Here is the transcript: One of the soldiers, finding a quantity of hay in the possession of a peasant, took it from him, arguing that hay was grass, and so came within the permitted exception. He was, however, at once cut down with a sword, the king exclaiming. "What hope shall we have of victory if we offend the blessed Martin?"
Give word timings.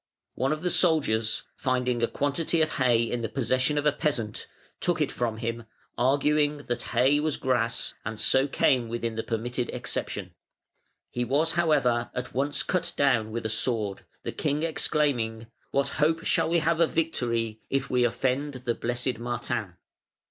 One 0.33 0.51
of 0.51 0.63
the 0.63 0.71
soldiers, 0.71 1.43
finding 1.55 2.01
a 2.01 2.07
quantity 2.07 2.59
of 2.63 2.77
hay 2.77 3.03
in 3.03 3.21
the 3.21 3.29
possession 3.29 3.77
of 3.77 3.85
a 3.85 3.91
peasant, 3.91 4.47
took 4.79 4.99
it 4.99 5.11
from 5.11 5.37
him, 5.37 5.65
arguing 5.95 6.57
that 6.57 6.81
hay 6.97 7.19
was 7.19 7.37
grass, 7.37 7.93
and 8.03 8.19
so 8.19 8.47
came 8.47 8.89
within 8.89 9.15
the 9.15 9.21
permitted 9.21 9.69
exception. 9.69 10.33
He 11.11 11.23
was, 11.23 11.51
however, 11.51 12.09
at 12.15 12.33
once 12.33 12.63
cut 12.63 12.93
down 12.97 13.29
with 13.29 13.45
a 13.45 13.49
sword, 13.49 14.03
the 14.23 14.31
king 14.31 14.63
exclaiming. 14.63 15.45
"What 15.69 15.89
hope 15.99 16.23
shall 16.25 16.49
we 16.49 16.57
have 16.57 16.79
of 16.79 16.89
victory 16.93 17.61
if 17.69 17.91
we 17.91 18.03
offend 18.03 18.55
the 18.65 18.73
blessed 18.73 19.19
Martin?" 19.19 19.75